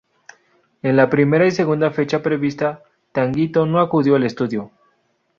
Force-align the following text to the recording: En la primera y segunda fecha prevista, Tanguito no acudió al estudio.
En 0.81 0.95
la 0.95 1.11
primera 1.11 1.45
y 1.45 1.51
segunda 1.51 1.91
fecha 1.91 2.23
prevista, 2.23 2.81
Tanguito 3.11 3.67
no 3.67 3.79
acudió 3.79 4.15
al 4.15 4.23
estudio. 4.23 4.71